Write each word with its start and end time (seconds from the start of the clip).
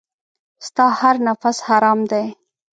ستا 0.65 0.85
هر 0.99 1.15
نفس 1.27 1.57
حرام 1.67 1.99
دی. 2.11 2.25